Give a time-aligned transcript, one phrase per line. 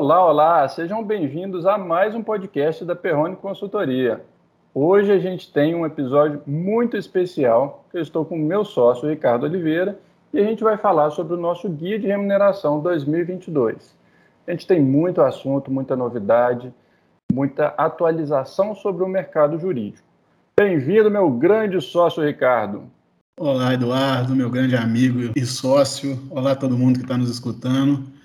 [0.00, 4.22] Olá, olá, sejam bem-vindos a mais um podcast da Perrone Consultoria.
[4.72, 7.84] Hoje a gente tem um episódio muito especial.
[7.92, 9.98] Eu estou com o meu sócio, Ricardo Oliveira,
[10.32, 13.92] e a gente vai falar sobre o nosso Guia de Remuneração 2022.
[14.46, 16.72] A gente tem muito assunto, muita novidade,
[17.32, 20.06] muita atualização sobre o mercado jurídico.
[20.56, 22.84] Bem-vindo, meu grande sócio, Ricardo.
[23.36, 26.16] Olá, Eduardo, meu grande amigo e sócio.
[26.30, 28.16] Olá, todo mundo que está nos escutando.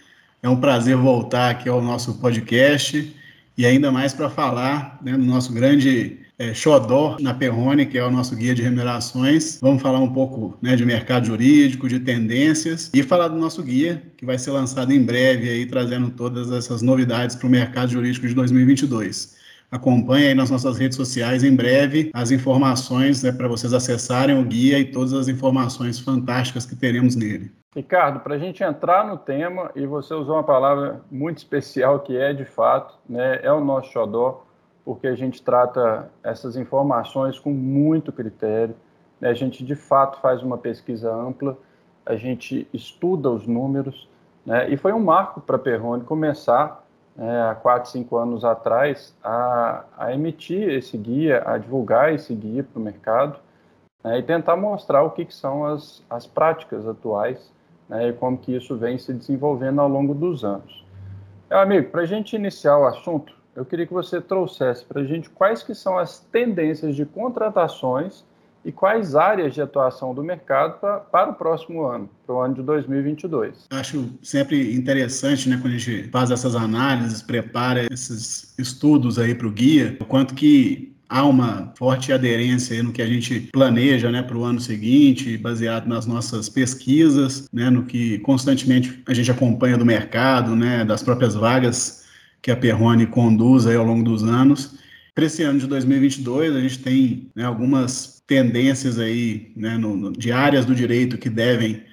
[0.44, 3.16] É um prazer voltar aqui ao nosso podcast
[3.58, 8.04] e ainda mais para falar né, do nosso grande é, xodó na Perrone, que é
[8.04, 9.58] o nosso guia de remunerações.
[9.62, 14.04] Vamos falar um pouco né, de mercado jurídico, de tendências e falar do nosso guia,
[14.18, 18.28] que vai ser lançado em breve, aí, trazendo todas essas novidades para o mercado jurídico
[18.28, 19.42] de 2022.
[19.74, 24.46] Acompanhe aí nas nossas redes sociais em breve as informações né, para vocês acessarem o
[24.46, 27.52] guia e todas as informações fantásticas que teremos nele.
[27.76, 32.16] Ricardo, para a gente entrar no tema, e você usou uma palavra muito especial que
[32.16, 34.46] é, de fato, né, é o nosso xodó,
[34.86, 38.76] porque a gente trata essas informações com muito critério,
[39.20, 41.58] né, a gente, de fato, faz uma pesquisa ampla,
[42.06, 44.08] a gente estuda os números,
[44.46, 46.83] né, e foi um marco para Perrone começar,
[47.16, 52.64] né, há quatro, cinco anos atrás, a, a emitir esse guia, a divulgar esse guia
[52.64, 53.40] para o mercado,
[54.04, 57.52] né, e tentar mostrar o que, que são as, as práticas atuais
[57.88, 60.84] né, e como que isso vem se desenvolvendo ao longo dos anos.
[61.50, 65.06] Meu amigo, para a gente iniciar o assunto, eu queria que você trouxesse para a
[65.06, 68.26] gente quais que são as tendências de contratações
[68.66, 72.56] e quais áreas de atuação do mercado pra, para o próximo ano, para o ano
[72.56, 73.68] de 2022.
[73.72, 79.48] Acho sempre interessante, né, quando a gente faz essas análises, prepara esses estudos aí para
[79.48, 84.24] o guia, o quanto que há uma forte aderência no que a gente planeja né,
[84.24, 89.78] para o ano seguinte, baseado nas nossas pesquisas, né, no que constantemente a gente acompanha
[89.78, 92.04] do mercado, né, das próprias vagas
[92.42, 94.76] que a Perrone conduz aí ao longo dos anos.
[95.16, 100.12] Para esse ano de 2022, a gente tem né, algumas tendências aí né, no, no,
[100.12, 101.84] de áreas do direito que devem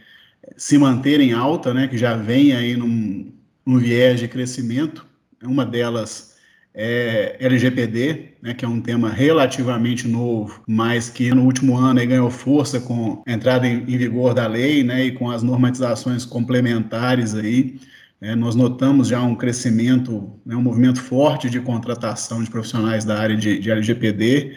[0.57, 3.33] se manter em alta, né, que já vem aí num,
[3.65, 5.07] num viés de crescimento.
[5.43, 6.31] Uma delas
[6.75, 12.31] é, LGPD, né, que é um tema relativamente novo, mas que no último ano ganhou
[12.31, 17.35] força com a entrada em, em, vigor da lei né, e com as normatizações complementares
[17.35, 17.79] aí.
[18.21, 23.19] É, nós notamos já um crescimento, né, um movimento forte de contratação de profissionais da
[23.19, 24.57] área de, de LGPD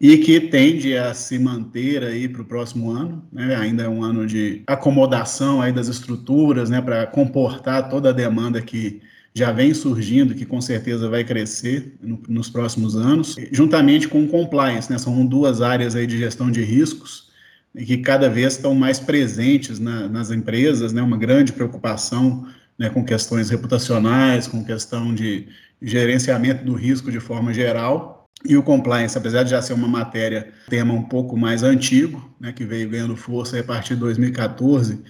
[0.00, 3.24] e que tende a se manter aí para o próximo ano.
[3.32, 8.12] Né, ainda é um ano de acomodação aí das estruturas né, para comportar toda a
[8.12, 9.00] demanda que
[9.34, 14.28] já vem surgindo, que com certeza vai crescer no, nos próximos anos, juntamente com o
[14.28, 14.98] compliance, né?
[14.98, 17.30] São duas áreas aí de gestão de riscos
[17.74, 21.00] que cada vez estão mais presentes na, nas empresas, né?
[21.00, 22.46] Uma grande preocupação
[22.78, 25.48] né, com questões reputacionais, com questão de
[25.80, 28.28] gerenciamento do risco de forma geral.
[28.44, 32.52] E o compliance, apesar de já ser uma matéria, tema um pouco mais antigo, né,
[32.52, 35.00] que veio ganhando força a partir de 2014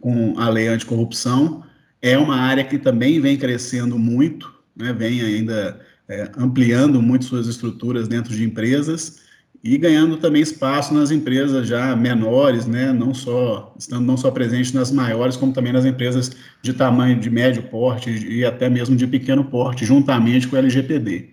[0.00, 1.64] com a lei anticorrupção,
[2.00, 7.46] é uma área que também vem crescendo muito, né, vem ainda é, ampliando muito suas
[7.46, 9.22] estruturas dentro de empresas
[9.62, 14.74] e ganhando também espaço nas empresas já menores, né, não só estando não só presente
[14.74, 19.06] nas maiores, como também nas empresas de tamanho de médio porte e até mesmo de
[19.06, 21.30] pequeno porte, juntamente com o LGPD.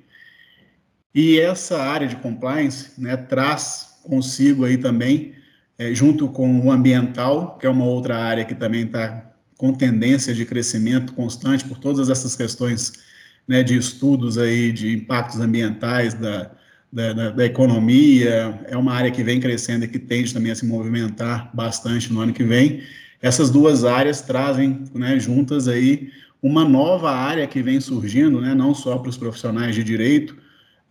[1.14, 5.34] E essa área de compliance, né, traz consigo aí também,
[5.78, 9.26] é, junto com o ambiental, que é uma outra área que também está
[9.58, 12.94] com tendência de crescimento constante por todas essas questões
[13.48, 16.52] né, de estudos aí de impactos ambientais da,
[16.92, 20.56] da, da, da, economia, é uma área que vem crescendo e que tende também a
[20.56, 22.82] se movimentar bastante no ano que vem.
[23.22, 26.10] Essas duas áreas trazem né, juntas aí
[26.42, 30.36] uma nova área que vem surgindo, né, não só para os profissionais de direito,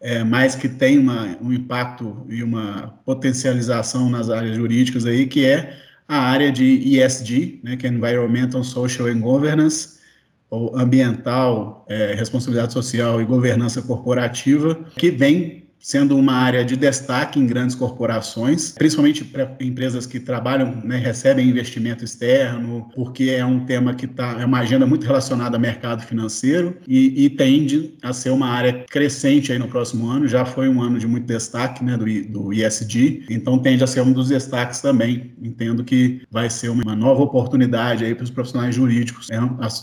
[0.00, 5.44] é, mas que tem uma, um impacto e uma potencialização nas áreas jurídicas aí, que
[5.44, 9.98] é a área de ESG, né, que é Environmental, Social and Governance,
[10.50, 17.38] ou ambiental, é, responsabilidade social e governança corporativa, que vem sendo uma área de destaque
[17.38, 23.64] em grandes corporações, principalmente para empresas que trabalham, né, recebem investimento externo, porque é um
[23.64, 28.12] tema que tá, é uma agenda muito relacionada ao mercado financeiro e, e tende a
[28.12, 30.26] ser uma área crescente aí no próximo ano.
[30.26, 34.00] Já foi um ano de muito destaque né, do, do ISD, então tende a ser
[34.00, 35.32] um dos destaques também.
[35.40, 39.38] Entendo que vai ser uma nova oportunidade aí para os profissionais jurídicos né,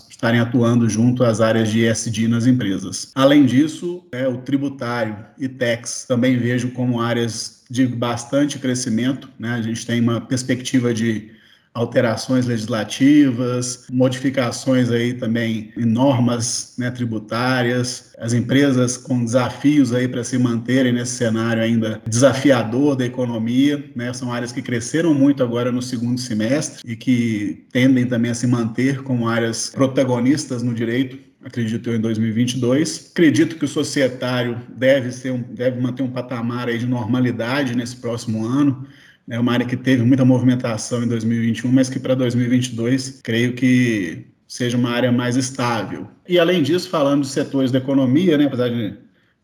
[0.09, 3.12] estarem atuando junto às áreas de ISD nas empresas.
[3.15, 9.29] Além disso, é, o tributário e tax também vejo como áreas de bastante crescimento.
[9.39, 9.49] Né?
[9.49, 11.35] A gente tem uma perspectiva de
[11.75, 20.23] alterações legislativas, modificações aí também em normas né, tributárias, as empresas com desafios aí para
[20.23, 25.69] se manterem nesse cenário ainda desafiador da economia, né, são áreas que cresceram muito agora
[25.69, 31.34] no segundo semestre e que tendem também a se manter como áreas protagonistas no direito
[31.45, 33.12] acredito eu, em 2022.
[33.12, 37.95] Acredito que o societário deve, ser um, deve manter um patamar aí de normalidade nesse
[37.97, 38.86] próximo ano.
[39.30, 44.25] É uma área que teve muita movimentação em 2021, mas que para 2022 creio que
[44.47, 46.07] seja uma área mais estável.
[46.27, 48.95] E além disso, falando de setores da economia, né, apesar de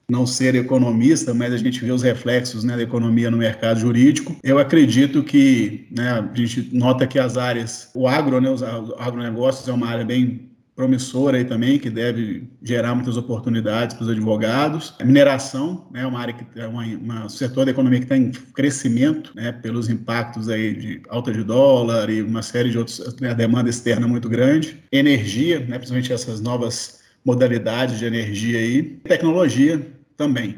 [0.09, 4.35] não ser economista, mas a gente vê os reflexos né, da economia no mercado jurídico.
[4.43, 8.61] Eu acredito que né, a gente nota que as áreas, o agro, né, os
[8.99, 14.09] agronegócios é uma área bem promissora aí também, que deve gerar muitas oportunidades para os
[14.09, 14.95] advogados.
[14.99, 18.31] A mineração é né, uma área que é um setor da economia que está em
[18.31, 23.33] crescimento, né, pelos impactos aí de alta de dólar e uma série de outros, né,
[23.33, 24.81] demanda externa muito grande.
[24.91, 28.81] Energia, né, principalmente essas novas modalidades de energia aí.
[28.81, 29.85] Tecnologia
[30.15, 30.55] também.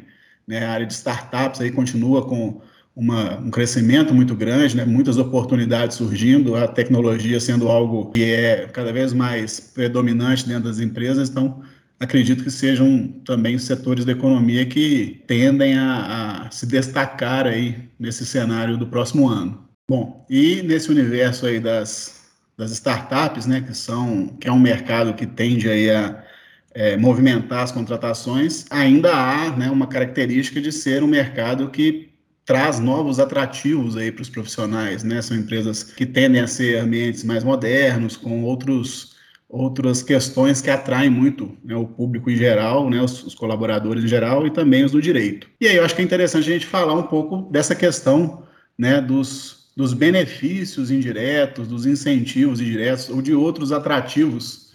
[0.48, 2.62] Né, a área de startups aí continua com
[2.96, 4.86] uma, um crescimento muito grande, né?
[4.86, 10.80] muitas oportunidades surgindo, a tecnologia sendo algo que é cada vez mais predominante dentro das
[10.80, 11.62] empresas, então
[12.00, 18.26] acredito que sejam também setores da economia que tendem a, a se destacar aí nesse
[18.26, 19.68] cenário do próximo ano.
[19.90, 25.14] Bom, e nesse universo aí das, das startups, né, que são que é um mercado
[25.14, 26.24] que tende aí a
[26.74, 32.13] é, movimentar as contratações, ainda há né, uma característica de ser um mercado que
[32.46, 35.22] traz novos atrativos aí para os profissionais, né?
[35.22, 39.14] São empresas que tendem a ser ambientes mais modernos, com outros
[39.54, 44.08] outras questões que atraem muito né, o público em geral, né, os, os, colaboradores em
[44.08, 45.48] geral e também os do direito.
[45.62, 48.42] E aí eu acho que é interessante a gente falar um pouco dessa questão
[48.76, 54.72] né, dos, dos benefícios indiretos, dos incentivos indiretos ou de outros atrativos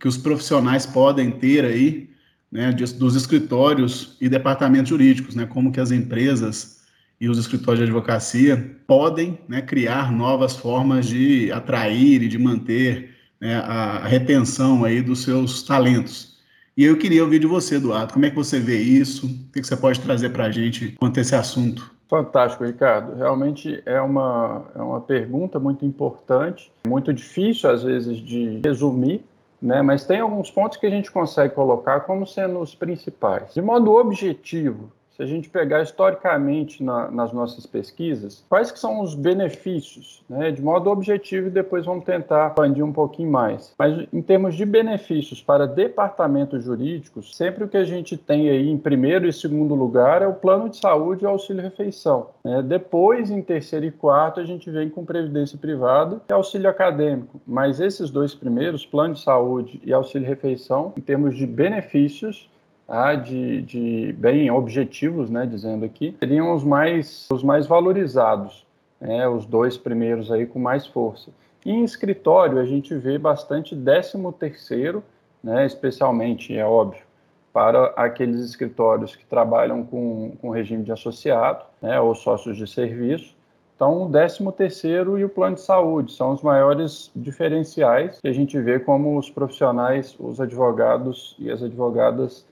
[0.00, 2.08] que os profissionais podem ter aí,
[2.50, 6.81] né, dos escritórios e departamentos jurídicos, né, como que as empresas
[7.22, 13.14] e os escritórios de advocacia podem né, criar novas formas de atrair e de manter
[13.40, 16.36] né, a retenção aí dos seus talentos.
[16.76, 19.26] E eu queria ouvir de você, Eduardo, como é que você vê isso?
[19.26, 21.94] O que você pode trazer para a gente quanto a esse assunto?
[22.10, 23.14] Fantástico, Ricardo.
[23.14, 29.24] Realmente é uma, é uma pergunta muito importante, muito difícil às vezes de resumir,
[29.60, 29.80] né?
[29.80, 33.54] mas tem alguns pontos que a gente consegue colocar como sendo os principais.
[33.54, 39.00] De modo objetivo, se a gente pegar historicamente na, nas nossas pesquisas, quais que são
[39.00, 43.74] os benefícios, né, de modo objetivo, e depois vamos tentar expandir um pouquinho mais.
[43.78, 48.68] Mas em termos de benefícios para departamentos jurídicos, sempre o que a gente tem aí
[48.68, 52.28] em primeiro e segundo lugar é o plano de saúde e auxílio-refeição.
[52.44, 52.62] Né?
[52.62, 57.40] Depois, em terceiro e quarto, a gente vem com previdência privada e auxílio acadêmico.
[57.46, 62.50] Mas esses dois primeiros, plano de saúde e auxílio-refeição, em termos de benefícios,
[62.94, 68.66] ah, de, de, bem objetivos, né, dizendo aqui, seriam os mais, os mais valorizados,
[69.00, 71.30] né, os dois primeiros aí com mais força.
[71.64, 75.02] E em escritório a gente vê bastante décimo terceiro,
[75.42, 77.02] né, especialmente, é óbvio,
[77.50, 83.34] para aqueles escritórios que trabalham com, com regime de associado, né, ou sócios de serviço.
[83.74, 88.32] Então, o décimo terceiro e o plano de saúde são os maiores diferenciais que a
[88.34, 92.44] gente vê como os profissionais, os advogados e as advogadas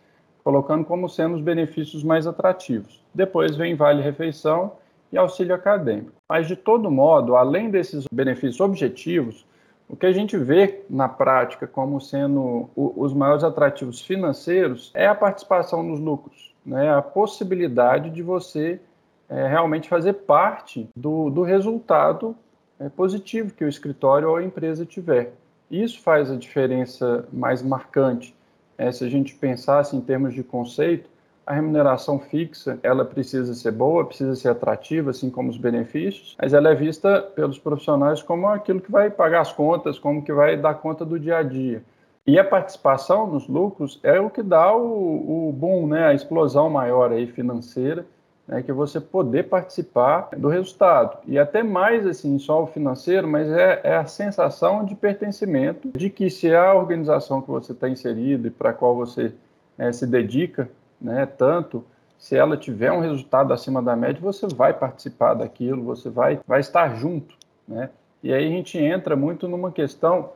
[0.42, 3.02] colocando como sendo os benefícios mais atrativos.
[3.14, 4.72] Depois vem Vale Refeição
[5.12, 6.12] e auxílio acadêmico.
[6.28, 9.44] Mas, de todo modo, além desses benefícios objetivos,
[9.88, 15.14] o que a gente vê na prática como sendo os maiores atrativos financeiros é a
[15.14, 16.94] participação nos lucros, né?
[16.94, 18.80] a possibilidade de você
[19.28, 22.36] é, realmente fazer parte do, do resultado
[22.78, 25.32] é, positivo que o escritório ou a empresa tiver.
[25.68, 28.34] Isso faz a diferença mais marcante
[28.80, 31.10] é, se a gente pensasse em termos de conceito,
[31.46, 36.54] a remuneração fixa ela precisa ser boa, precisa ser atrativa, assim como os benefícios, mas
[36.54, 40.56] ela é vista pelos profissionais como aquilo que vai pagar as contas, como que vai
[40.56, 41.84] dar conta do dia a dia.
[42.26, 46.70] E a participação nos lucros é o que dá o, o boom, né, a explosão
[46.70, 48.06] maior aí financeira
[48.50, 51.18] né, que você poder participar do resultado.
[51.24, 56.10] E até mais assim, só o financeiro, mas é, é a sensação de pertencimento, de
[56.10, 59.32] que se a organização que você está inserido e para a qual você
[59.78, 60.68] é, se dedica
[61.00, 61.84] né, tanto,
[62.18, 66.58] se ela tiver um resultado acima da média, você vai participar daquilo, você vai, vai
[66.58, 67.36] estar junto.
[67.68, 67.88] Né?
[68.20, 70.30] E aí a gente entra muito numa questão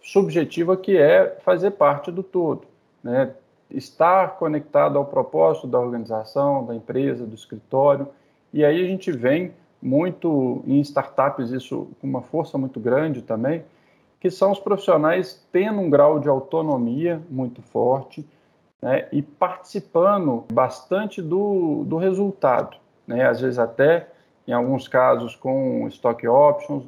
[0.00, 2.62] subjetiva que é fazer parte do todo.
[3.04, 3.30] Né?
[3.70, 8.08] Estar conectado ao propósito da organização, da empresa, do escritório.
[8.52, 13.64] E aí a gente vem muito em startups isso com uma força muito grande também,
[14.20, 18.26] que são os profissionais tendo um grau de autonomia muito forte
[18.82, 24.08] né, e participando bastante do, do resultado, né, às vezes até,
[24.46, 26.84] em alguns casos, com stock options,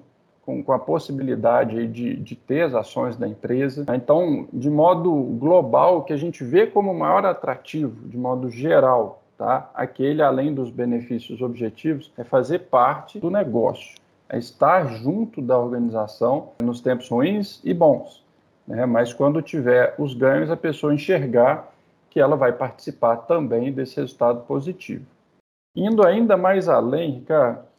[0.51, 3.87] com, com a possibilidade de, de ter as ações da empresa.
[3.95, 9.23] Então, de modo global, o que a gente vê como maior atrativo, de modo geral,
[9.39, 9.71] tá?
[9.75, 13.95] aquele além dos benefícios objetivos, é fazer parte do negócio,
[14.29, 18.25] é estar junto da organização nos tempos ruins e bons.
[18.67, 18.85] Né?
[18.87, 21.73] Mas quando tiver os ganhos, a pessoa enxergar
[22.11, 25.07] que ela vai participar também desse resultado positivo.
[25.77, 27.70] Indo ainda mais além, Ricardo,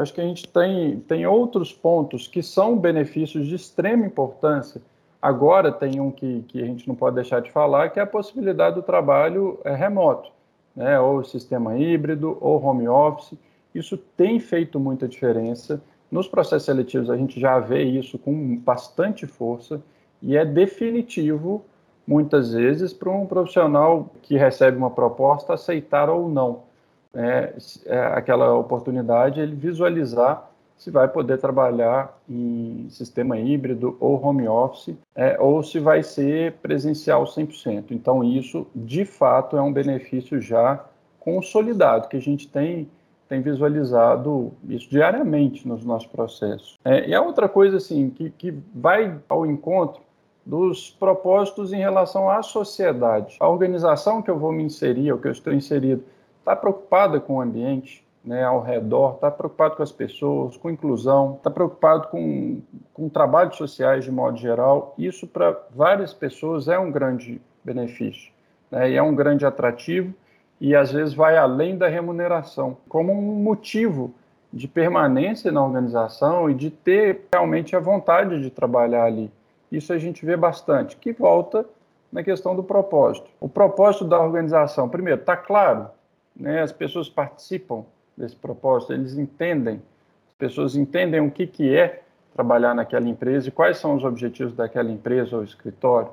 [0.00, 4.80] acho que a gente tem, tem outros pontos que são benefícios de extrema importância.
[5.20, 8.06] Agora tem um que, que a gente não pode deixar de falar, que é a
[8.06, 10.30] possibilidade do trabalho é, remoto,
[10.74, 10.98] né?
[11.00, 13.38] ou sistema híbrido, ou home office.
[13.74, 15.82] Isso tem feito muita diferença.
[16.10, 19.82] Nos processos seletivos a gente já vê isso com bastante força
[20.20, 21.64] e é definitivo,
[22.06, 26.73] muitas vezes, para um profissional que recebe uma proposta aceitar ou não
[27.14, 27.54] é,
[27.86, 34.94] é, aquela oportunidade, ele visualizar se vai poder trabalhar em sistema híbrido ou home office,
[35.14, 37.86] é, ou se vai ser presencial 100%.
[37.90, 40.84] Então, isso, de fato, é um benefício já
[41.20, 42.88] consolidado, que a gente tem,
[43.28, 46.76] tem visualizado isso diariamente nos nossos processos.
[46.84, 50.02] É, e a outra coisa, assim, que, que vai ao encontro
[50.44, 53.36] dos propósitos em relação à sociedade.
[53.40, 56.04] A organização que eu vou me inserir, ou que eu estou inserido,
[56.44, 61.34] está preocupada com o ambiente né, ao redor, está preocupado com as pessoas, com inclusão,
[61.38, 62.60] está preocupado com,
[62.92, 64.94] com trabalhos sociais de modo geral.
[64.98, 68.30] Isso, para várias pessoas, é um grande benefício
[68.70, 70.14] né, e é um grande atrativo
[70.60, 74.14] e, às vezes, vai além da remuneração, como um motivo
[74.52, 79.30] de permanência na organização e de ter realmente a vontade de trabalhar ali.
[79.72, 81.66] Isso a gente vê bastante, que volta
[82.12, 83.28] na questão do propósito.
[83.40, 85.88] O propósito da organização, primeiro, está claro,
[86.36, 86.62] né?
[86.62, 87.84] As pessoas participam
[88.16, 89.82] desse propósito, eles entendem,
[90.28, 92.02] as pessoas entendem o que, que é
[92.34, 96.10] trabalhar naquela empresa e quais são os objetivos daquela empresa ou escritório.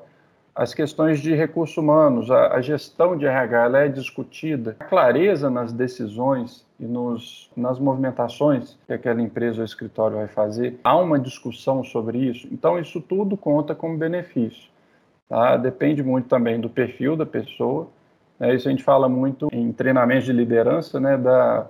[0.54, 4.76] As questões de recursos humanos, a, a gestão de RH, é discutida.
[4.80, 10.78] A clareza nas decisões e nos, nas movimentações que aquela empresa ou escritório vai fazer,
[10.84, 12.48] há uma discussão sobre isso.
[12.52, 14.70] Então, isso tudo conta como benefício.
[15.30, 15.56] Tá?
[15.56, 17.88] Depende muito também do perfil da pessoa,
[18.42, 21.68] é, isso a gente fala muito em treinamentos de liderança, né, da,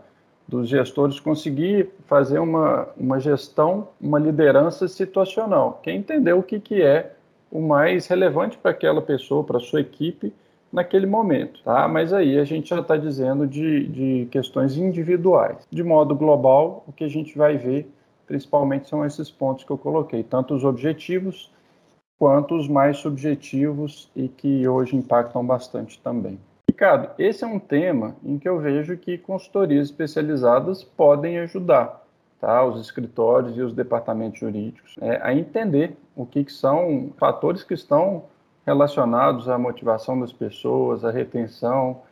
[0.48, 6.62] dos gestores conseguir fazer uma, uma gestão, uma liderança situacional, que é entender o que,
[6.62, 7.13] que é
[7.51, 10.34] o mais relevante para aquela pessoa, para a sua equipe,
[10.72, 11.86] naquele momento, tá?
[11.90, 15.58] Mas aí a gente já está dizendo de, de questões individuais.
[15.70, 17.92] De modo global, o que a gente vai ver,
[18.25, 21.51] principalmente, são esses pontos que eu coloquei, tanto os objetivos
[22.18, 26.40] quanto os mais subjetivos e que hoje impactam bastante também.
[26.72, 32.01] Ricardo, esse é um tema em que eu vejo que consultorias especializadas podem ajudar
[32.40, 37.62] tá, os escritórios e os departamentos jurídicos é, a entender o que, que são fatores
[37.62, 38.24] que estão
[38.66, 42.04] relacionados à motivação das pessoas, à retenção,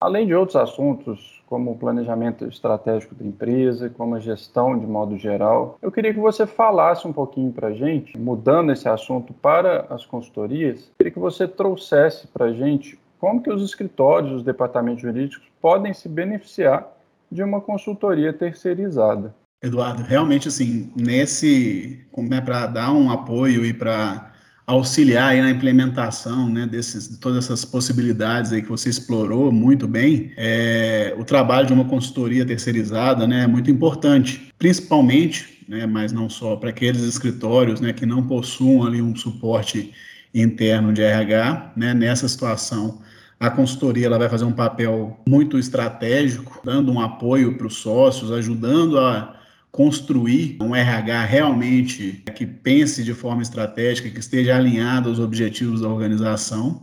[0.00, 5.18] além de outros assuntos como o planejamento estratégico da empresa, como a gestão de modo
[5.18, 5.76] geral.
[5.82, 10.06] Eu queria que você falasse um pouquinho para a gente, mudando esse assunto para as
[10.06, 15.48] consultorias, queria que você trouxesse para a gente como que os escritórios, os departamentos jurídicos
[15.58, 16.86] podem se beneficiar
[17.32, 19.34] de uma consultoria terceirizada.
[19.62, 24.30] Eduardo, realmente assim, nesse, como é para dar um apoio e para
[24.66, 30.30] auxiliar na implementação, né, desses, de todas essas possibilidades aí que você explorou muito bem,
[30.36, 36.28] é, o trabalho de uma consultoria terceirizada, né, é muito importante, principalmente, né, mas não
[36.28, 39.94] só para aqueles escritórios, né, que não possuam ali um suporte
[40.34, 43.00] interno de RH, né, nessa situação
[43.38, 48.32] a consultoria ela vai fazer um papel muito estratégico, dando um apoio para os sócios,
[48.32, 49.36] ajudando a
[49.70, 55.88] construir um RH realmente que pense de forma estratégica, que esteja alinhado aos objetivos da
[55.88, 56.82] organização,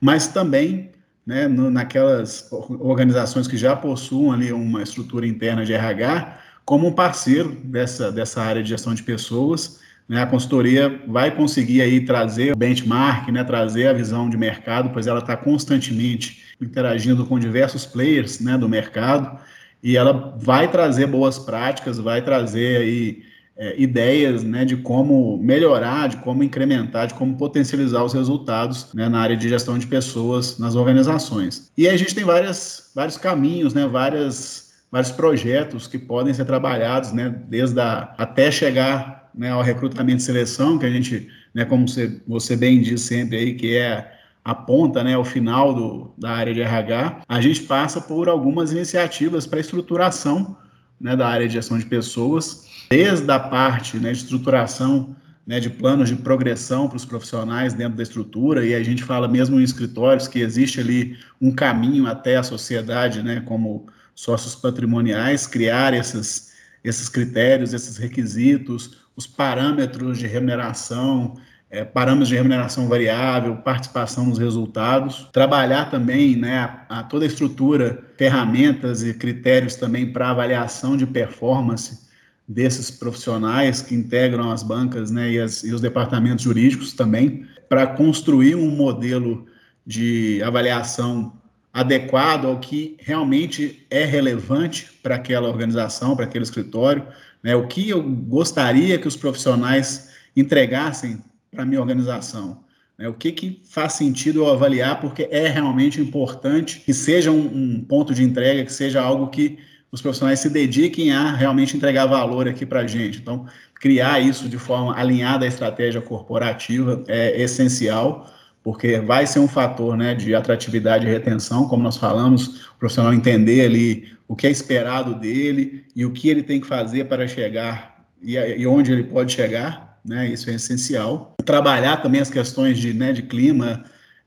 [0.00, 0.90] mas também
[1.26, 6.92] né, no, naquelas organizações que já possuem ali uma estrutura interna de RH, como um
[6.92, 9.80] parceiro dessa, dessa área de gestão de pessoas,
[10.10, 15.06] a consultoria vai conseguir aí trazer o benchmark, né, trazer a visão de mercado, pois
[15.06, 19.38] ela está constantemente interagindo com diversos players né, do mercado
[19.82, 23.22] e ela vai trazer boas práticas, vai trazer aí
[23.56, 29.08] é, ideias né, de como melhorar, de como incrementar, de como potencializar os resultados né,
[29.08, 31.70] na área de gestão de pessoas nas organizações.
[31.76, 37.12] E a gente tem várias, vários caminhos, né, várias vários projetos que podem ser trabalhados,
[37.12, 41.88] né, desde a, até chegar né, ao recrutamento e seleção, que a gente, né, como
[41.88, 44.12] você, você bem diz sempre aí, que é
[44.44, 48.72] a ponta, né, o final do, da área de RH, a gente passa por algumas
[48.72, 50.56] iniciativas para estruturação
[51.00, 55.14] né, da área de gestão de pessoas, desde a parte né, de estruturação
[55.46, 59.26] né, de planos de progressão para os profissionais dentro da estrutura, e a gente fala
[59.26, 65.46] mesmo em escritórios que existe ali um caminho até a sociedade, né, como sócios patrimoniais,
[65.46, 66.52] criar esses,
[66.84, 71.34] esses critérios, esses requisitos, os parâmetros de remuneração,
[71.70, 77.28] é, parâmetros de remuneração variável, participação nos resultados, trabalhar também né, a, a toda a
[77.28, 82.10] estrutura, ferramentas e critérios também para avaliação de performance
[82.46, 87.86] desses profissionais que integram as bancas né, e, as, e os departamentos jurídicos também, para
[87.86, 89.46] construir um modelo
[89.86, 91.32] de avaliação
[91.72, 97.06] adequado ao que realmente é relevante para aquela organização, para aquele escritório,
[97.42, 102.64] né, o que eu gostaria que os profissionais entregassem para a minha organização.
[102.98, 107.46] Né, o que, que faz sentido eu avaliar, porque é realmente importante que seja um,
[107.46, 109.58] um ponto de entrega, que seja algo que
[109.90, 113.18] os profissionais se dediquem a realmente entregar valor aqui para a gente.
[113.18, 118.26] Então, criar isso de forma alinhada à estratégia corporativa é essencial,
[118.62, 123.64] porque vai ser um fator né, de atratividade e retenção, como nós falamos, profissional entender
[123.64, 128.04] ali o que é esperado dele e o que ele tem que fazer para chegar
[128.20, 131.32] e, e onde ele pode chegar, né, isso é essencial.
[131.44, 133.84] Trabalhar também as questões de, né, de clima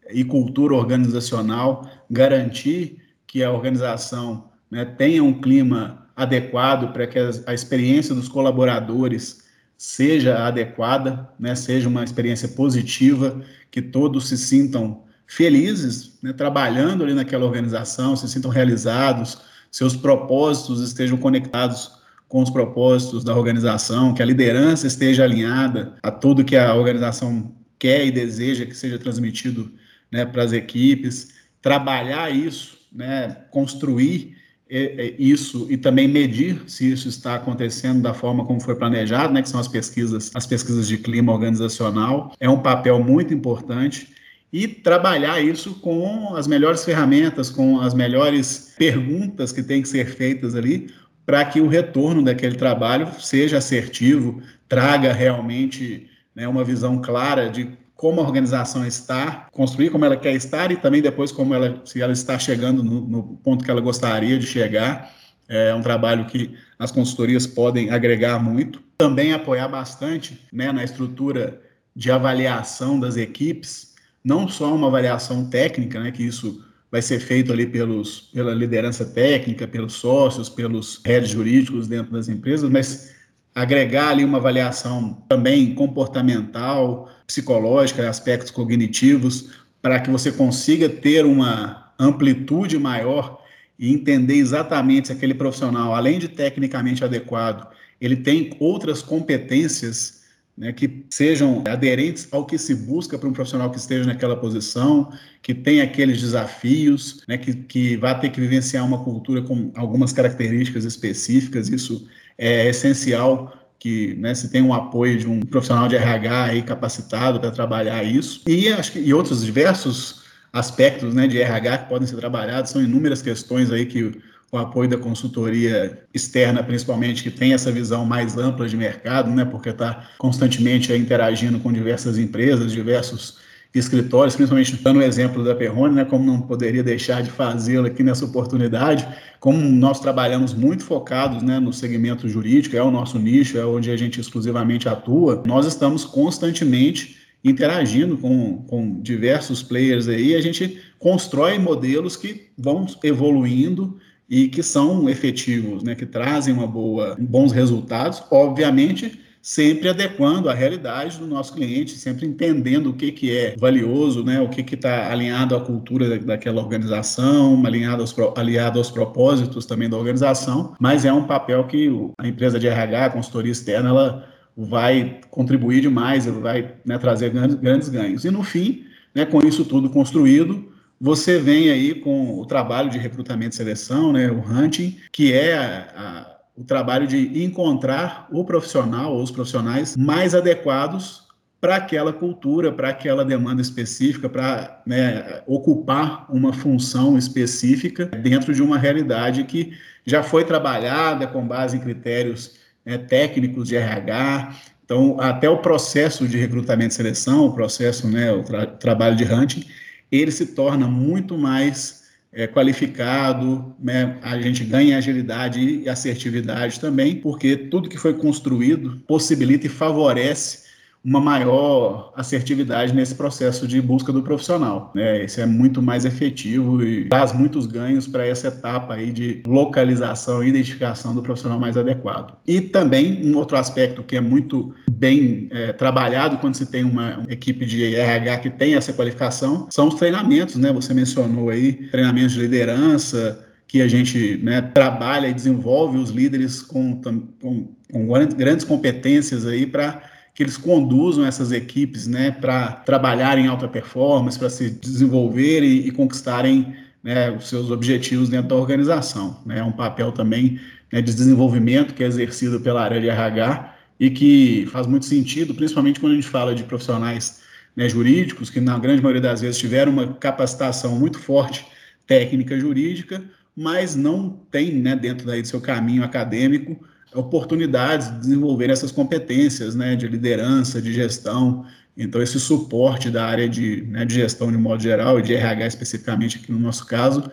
[0.09, 7.53] e cultura organizacional, garantir que a organização né, tenha um clima adequado para que a,
[7.53, 9.43] experiência dos colaboradores
[9.77, 17.13] seja adequada, né, seja uma experiência positiva, que todos se sintam felizes né, trabalhando ali
[17.13, 19.39] naquela organização, se sintam realizados,
[19.71, 21.91] seus propósitos estejam conectados
[22.27, 27.53] com os propósitos da organização, que a liderança esteja alinhada a tudo que a organização
[27.77, 29.71] quer e deseja que seja transmitido
[30.11, 34.35] né, para as equipes, trabalhar isso, né, construir
[34.67, 39.33] é, é isso e também medir se isso está acontecendo da forma como foi planejado,
[39.33, 44.07] né, que são as pesquisas, as pesquisas de clima organizacional, é um papel muito importante
[44.51, 50.07] e trabalhar isso com as melhores ferramentas, com as melhores perguntas que têm que ser
[50.07, 50.89] feitas ali,
[51.25, 57.69] para que o retorno daquele trabalho seja assertivo, traga realmente né, uma visão clara de
[57.95, 62.01] como a organização está, construir como ela quer estar e também depois como ela, se
[62.01, 65.11] ela está chegando no, no ponto que ela gostaria de chegar.
[65.47, 68.81] É um trabalho que as consultorias podem agregar muito.
[68.97, 71.61] Também apoiar bastante né, na estrutura
[71.95, 73.94] de avaliação das equipes,
[74.25, 79.05] não só uma avaliação técnica, né, que isso vai ser feito ali pelos, pela liderança
[79.05, 83.13] técnica, pelos sócios, pelos redes jurídicos dentro das empresas, mas
[83.53, 91.93] agregar ali uma avaliação também comportamental, psicológica, aspectos cognitivos, para que você consiga ter uma
[91.99, 93.41] amplitude maior
[93.77, 97.67] e entender exatamente se aquele profissional, além de tecnicamente adequado,
[98.01, 100.24] ele tem outras competências
[100.57, 105.11] né, que sejam aderentes ao que se busca para um profissional que esteja naquela posição,
[105.41, 110.13] que tem aqueles desafios, né, que, que vai ter que vivenciar uma cultura com algumas
[110.13, 111.69] características específicas.
[111.69, 116.61] Isso é essencial que né, se tem um apoio de um profissional de RH aí
[116.63, 118.41] capacitado para trabalhar isso.
[118.47, 122.81] E acho que e outros diversos aspectos né, de RH que podem ser trabalhados, são
[122.81, 124.17] inúmeras questões aí que
[124.51, 129.43] o apoio da consultoria externa, principalmente, que tem essa visão mais ampla de mercado, né,
[129.43, 133.37] porque está constantemente interagindo com diversas empresas, diversos
[133.73, 138.03] escritórios, principalmente dando o exemplo da Perrone, né, como não poderia deixar de fazê-lo aqui
[138.03, 139.05] nessa oportunidade,
[139.39, 143.91] como nós trabalhamos muito focados né, no segmento jurídico, é o nosso nicho, é onde
[143.91, 150.81] a gente exclusivamente atua, nós estamos constantemente interagindo com, com diversos players aí, a gente
[150.97, 157.51] constrói modelos que vão evoluindo e que são efetivos, né, que trazem uma boa, bons
[157.51, 163.55] resultados, obviamente sempre adequando à realidade do nosso cliente, sempre entendendo o que, que é
[163.55, 169.67] valioso, né, o que está alinhado à cultura daquela organização, alinhado aos, alinhado aos propósitos
[169.67, 173.89] também da organização, mas é um papel que a empresa de RH, a consultoria externa,
[173.89, 178.25] ela vai contribuir demais, vai né, trazer grandes, grandes ganhos.
[178.25, 182.97] E no fim, né, com isso tudo construído, você vem aí com o trabalho de
[182.97, 188.45] recrutamento e seleção, né, o hunting, que é a, a o trabalho de encontrar o
[188.45, 191.25] profissional ou os profissionais mais adequados
[191.59, 198.61] para aquela cultura, para aquela demanda específica, para né, ocupar uma função específica dentro de
[198.61, 199.73] uma realidade que
[200.05, 202.55] já foi trabalhada com base em critérios
[202.85, 204.55] né, técnicos de RH.
[204.85, 209.23] Então, até o processo de recrutamento e seleção, o processo, né, o tra trabalho de
[209.23, 209.65] hunting,
[210.11, 214.17] ele se torna muito mais é, qualificado, né?
[214.21, 220.64] a gente ganha agilidade e assertividade também, porque tudo que foi construído possibilita e favorece
[221.05, 224.91] uma maior assertividade nesse processo de busca do profissional.
[224.95, 225.23] Né?
[225.23, 230.43] Esse é muito mais efetivo e traz muitos ganhos para essa etapa aí de localização
[230.43, 232.35] e identificação do profissional mais adequado.
[232.47, 237.19] E também um outro aspecto que é muito bem é, trabalhado quando se tem uma,
[237.19, 240.73] uma, equipe de RH que tem essa qualificação são os treinamentos, né?
[240.73, 246.61] Você mencionou aí treinamentos de liderança, que a gente né, trabalha e desenvolve os líderes
[246.61, 247.01] com,
[247.41, 250.01] com, com grandes competências aí para
[250.35, 255.87] que eles conduzam essas equipes né, para trabalhar em alta performance, para se desenvolver e,
[255.87, 259.39] e conquistarem né, os seus objetivos dentro da organização.
[259.45, 259.59] Né?
[259.59, 260.59] É um papel também
[260.91, 265.55] né, de desenvolvimento que é exercido pela área de RH e que faz muito sentido,
[265.55, 267.39] principalmente quando a gente fala de profissionais
[267.73, 271.65] né, jurídicos, que na grande maioria das vezes tiveram uma capacitação muito forte
[272.05, 273.23] técnica jurídica,
[273.55, 276.77] mas não tem né, dentro daí do seu caminho acadêmico
[277.15, 281.65] oportunidades de desenvolver essas competências né, de liderança, de gestão.
[281.97, 285.67] Então, esse suporte da área de, né, de gestão de modo geral e de RH
[285.67, 287.23] especificamente aqui no nosso caso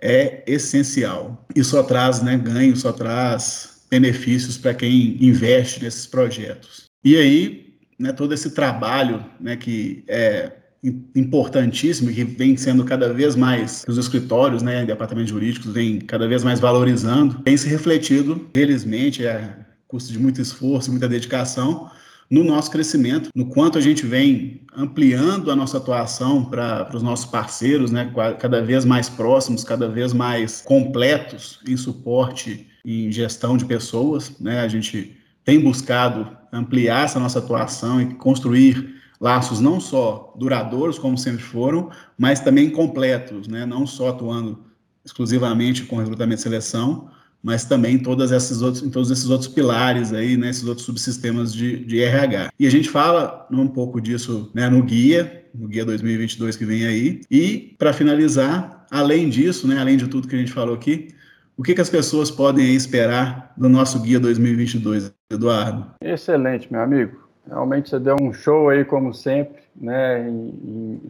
[0.00, 1.46] é essencial.
[1.54, 6.84] E só traz né, ganho, só traz benefícios para quem investe nesses projetos.
[7.04, 13.34] E aí, né, todo esse trabalho né, que é importantíssimo que vem sendo cada vez
[13.34, 19.26] mais os escritórios, né, departamentos jurídicos vem cada vez mais valorizando, tem se refletido, felizmente,
[19.26, 19.56] é
[19.88, 21.90] custo de muito esforço, muita dedicação
[22.30, 27.24] no nosso crescimento, no quanto a gente vem ampliando a nossa atuação para os nossos
[27.24, 33.64] parceiros, né, cada vez mais próximos, cada vez mais completos em suporte e gestão de
[33.64, 40.34] pessoas, né, a gente tem buscado ampliar essa nossa atuação e construir laços não só
[40.38, 43.66] duradouros, como sempre foram, mas também completos, né?
[43.66, 44.58] não só atuando
[45.04, 47.08] exclusivamente com recrutamento e seleção,
[47.42, 51.52] mas também todas essas outros, em todos esses outros pilares aí, né, esses outros subsistemas
[51.52, 52.52] de, de RH.
[52.58, 56.84] E a gente fala um pouco disso né, no guia, no guia 2022 que vem
[56.84, 57.20] aí.
[57.30, 61.08] E, para finalizar, além disso, né, além de tudo que a gente falou aqui,
[61.56, 65.86] o que, que as pessoas podem esperar do nosso guia 2022, Eduardo?
[66.00, 67.27] Excelente, meu amigo.
[67.48, 70.30] Realmente você deu um show aí, como sempre, né,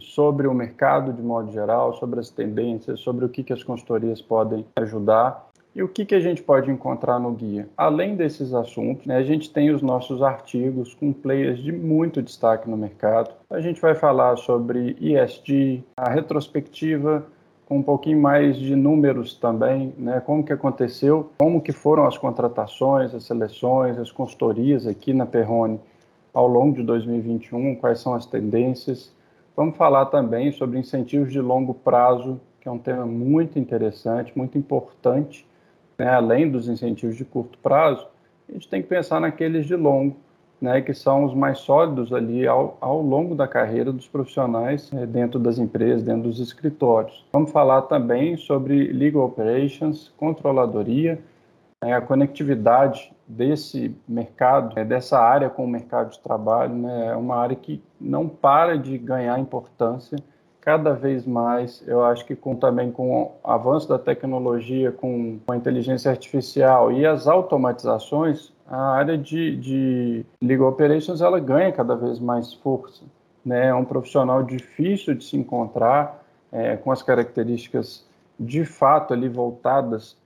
[0.00, 4.22] sobre o mercado de modo geral, sobre as tendências, sobre o que, que as consultorias
[4.22, 7.68] podem ajudar e o que, que a gente pode encontrar no guia.
[7.76, 12.68] Além desses assuntos, né, a gente tem os nossos artigos com players de muito destaque
[12.68, 13.30] no mercado.
[13.50, 17.24] A gente vai falar sobre ESG, a retrospectiva
[17.66, 20.22] com um pouquinho mais de números também, né?
[20.24, 25.78] Como que aconteceu, como que foram as contratações, as seleções, as consultorias aqui na Perrone
[26.38, 29.12] ao longo de 2021, quais são as tendências.
[29.56, 34.56] Vamos falar também sobre incentivos de longo prazo, que é um tema muito interessante, muito
[34.56, 35.44] importante,
[35.98, 36.08] né?
[36.08, 38.06] além dos incentivos de curto prazo,
[38.48, 40.14] a gente tem que pensar naqueles de longo,
[40.60, 45.06] né, que são os mais sólidos ali ao, ao longo da carreira dos profissionais né,
[45.06, 47.26] dentro das empresas, dentro dos escritórios.
[47.32, 51.18] Vamos falar também sobre legal operations, controladoria,
[51.80, 57.36] a conectividade desse mercado, né, dessa área com o mercado de trabalho, né, é uma
[57.36, 60.18] área que não para de ganhar importância
[60.60, 61.82] cada vez mais.
[61.86, 67.06] Eu acho que com, também com o avanço da tecnologia, com a inteligência artificial e
[67.06, 73.04] as automatizações, a área de, de legal operations ela ganha cada vez mais força.
[73.44, 73.68] Né?
[73.68, 78.06] É um profissional difícil de se encontrar, é, com as características
[78.38, 80.16] de fato ali voltadas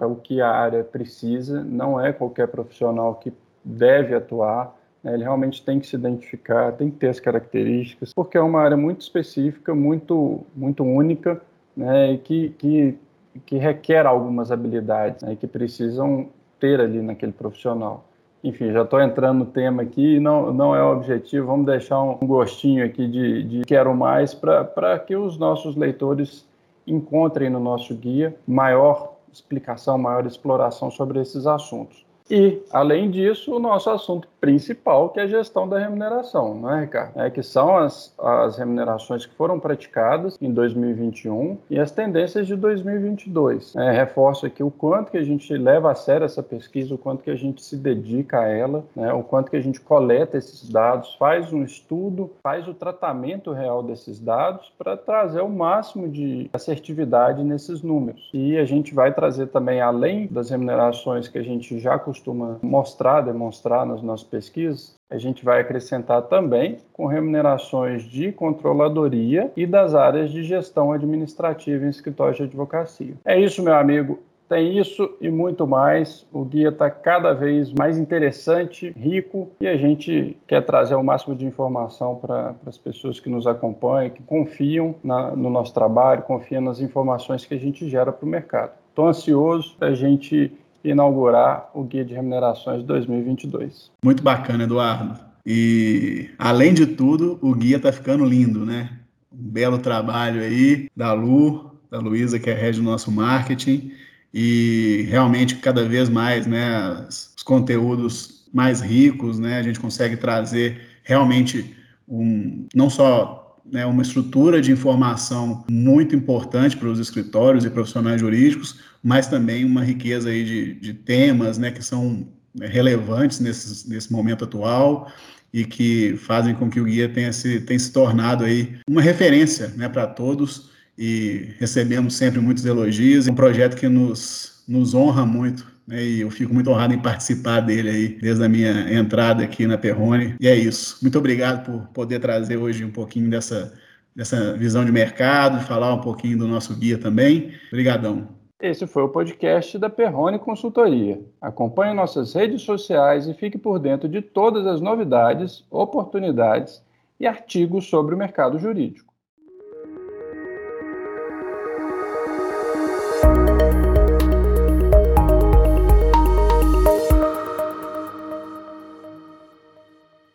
[0.00, 3.30] para o que a área precisa, não é qualquer profissional que
[3.62, 5.12] deve atuar, né?
[5.12, 8.78] ele realmente tem que se identificar, tem que ter as características, porque é uma área
[8.78, 11.42] muito específica, muito, muito única,
[11.76, 12.12] né?
[12.12, 12.98] e que, que,
[13.44, 15.36] que requer algumas habilidades né?
[15.36, 18.06] que precisam ter ali naquele profissional.
[18.42, 22.16] Enfim, já estou entrando no tema aqui, não, não é o objetivo, vamos deixar um
[22.26, 26.48] gostinho aqui de, de quero mais para que os nossos leitores
[26.86, 32.04] encontrem no nosso guia maior explicação, maior exploração sobre esses assuntos.
[32.30, 36.80] E, além disso, o nosso assunto principal, que é a gestão da remuneração, não é,
[36.82, 37.20] Ricardo?
[37.20, 42.56] É que são as, as remunerações que foram praticadas em 2021 e as tendências de
[42.56, 43.76] 2022.
[43.76, 47.22] É, reforço aqui o quanto que a gente leva a sério essa pesquisa, o quanto
[47.22, 50.68] que a gente se dedica a ela, né, o quanto que a gente coleta esses
[50.68, 56.48] dados, faz um estudo, faz o tratamento real desses dados para trazer o máximo de
[56.52, 58.30] assertividade nesses números.
[58.32, 63.20] E a gente vai trazer também, além das remunerações que a gente já costuma mostrar,
[63.20, 69.94] demonstrar nas nossas pesquisas, a gente vai acrescentar também com remunerações de controladoria e das
[69.94, 73.14] áreas de gestão administrativa em escritórios de advocacia.
[73.24, 74.20] É isso, meu amigo.
[74.48, 76.26] Tem isso e muito mais.
[76.32, 81.36] O guia está cada vez mais interessante, rico e a gente quer trazer o máximo
[81.36, 86.60] de informação para as pessoas que nos acompanham, que confiam na, no nosso trabalho, confiam
[86.60, 88.72] nas informações que a gente gera para o mercado.
[88.88, 90.52] Estou ansioso a gente
[90.84, 93.90] inaugurar o Guia de Remunerações 2022.
[94.04, 95.18] Muito bacana, Eduardo.
[95.44, 98.90] E, além de tudo, o guia está ficando lindo, né?
[99.32, 103.92] Um belo trabalho aí da Lu, da Luísa, que é a rede do nosso marketing
[104.32, 110.80] e realmente cada vez mais, né, os conteúdos mais ricos, né, a gente consegue trazer
[111.02, 111.74] realmente
[112.08, 118.20] um, não só né, uma estrutura de informação muito importante para os escritórios e profissionais
[118.20, 122.28] jurídicos, mas também uma riqueza aí de, de temas, né, que são
[122.60, 125.10] relevantes nesse, nesse momento atual
[125.52, 129.68] e que fazem com que o guia tenha se, tenha se tornado aí uma referência,
[129.76, 133.26] né, para todos e recebemos sempre muitos elogios.
[133.26, 135.66] É um projeto que nos, nos honra muito.
[135.86, 139.66] Né, e eu fico muito honrado em participar dele aí, desde a minha entrada aqui
[139.66, 140.34] na Perrone.
[140.38, 140.98] E é isso.
[141.00, 143.72] Muito obrigado por poder trazer hoje um pouquinho dessa,
[144.14, 147.54] dessa visão de mercado, falar um pouquinho do nosso guia também.
[147.72, 148.39] Obrigadão.
[148.60, 151.18] Esse foi o podcast da Perrone Consultoria.
[151.40, 156.84] Acompanhe nossas redes sociais e fique por dentro de todas as novidades, oportunidades
[157.18, 159.09] e artigos sobre o mercado jurídico.